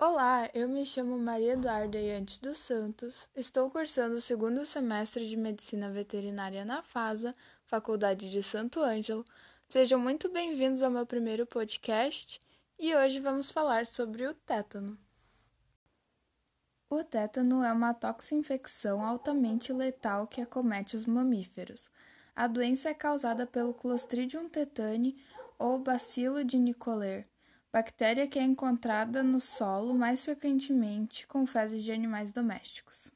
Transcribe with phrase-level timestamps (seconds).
[0.00, 5.36] Olá, eu me chamo Maria Eduarda Iante dos Santos, estou cursando o segundo semestre de
[5.36, 7.34] Medicina Veterinária na FASA,
[7.66, 9.24] Faculdade de Santo Ângelo.
[9.68, 12.38] Sejam muito bem-vindos ao meu primeiro podcast
[12.78, 14.96] e hoje vamos falar sobre o tétano.
[16.88, 21.90] O tétano é uma toxinfecção altamente letal que acomete os mamíferos.
[22.36, 25.20] A doença é causada pelo Clostridium tetani
[25.58, 27.26] ou bacilo de Nicoler
[27.72, 33.12] bactéria que é encontrada no solo mais frequentemente com fezes de animais domésticos.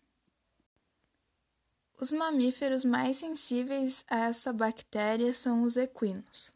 [1.99, 6.55] Os mamíferos mais sensíveis a essa bactéria são os equinos.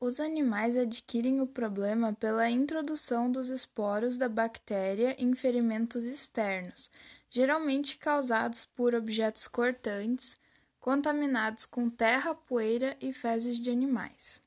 [0.00, 6.90] Os animais adquirem o problema pela introdução dos esporos da bactéria em ferimentos externos,
[7.28, 10.38] geralmente causados por objetos cortantes,
[10.78, 14.42] contaminados com terra, poeira e fezes de animais.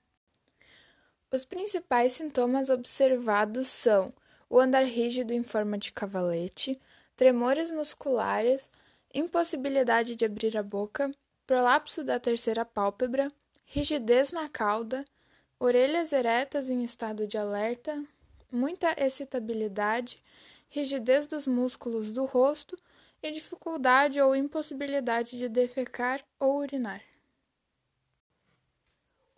[1.34, 4.14] Os principais sintomas observados são
[4.48, 6.80] o andar rígido em forma de cavalete,
[7.16, 8.70] tremores musculares,
[9.12, 11.12] impossibilidade de abrir a boca,
[11.48, 13.32] prolapso da terceira pálpebra,
[13.66, 15.04] rigidez na cauda,
[15.60, 18.06] orelhas eretas em estado de alerta,
[18.52, 20.22] muita excitabilidade,
[20.70, 22.78] rigidez dos músculos do rosto
[23.24, 27.02] e dificuldade ou impossibilidade de defecar ou urinar.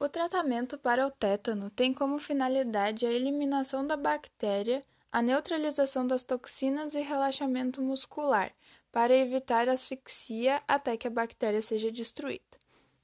[0.06, 6.22] O tratamento para o tétano tem como finalidade a eliminação da bactéria, a neutralização das
[6.22, 8.54] toxinas e relaxamento muscular,
[8.92, 12.44] para evitar asfixia até que a bactéria seja destruída.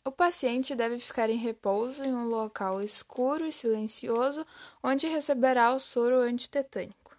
[0.06, 4.46] O paciente deve ficar em repouso em um local escuro e silencioso,
[4.84, 7.18] onde receberá o soro antitetânico.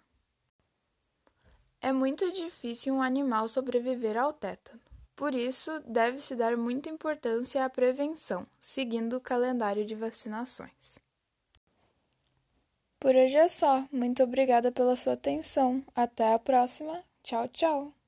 [1.81, 4.92] É muito difícil um animal sobreviver ao tétano.
[5.15, 10.97] Por isso, deve-se dar muita importância à prevenção, seguindo o calendário de vacinações.
[12.99, 13.85] Por hoje é só.
[13.91, 15.83] Muito obrigada pela sua atenção.
[15.93, 17.03] Até a próxima.
[17.21, 18.02] Tchau, tchau.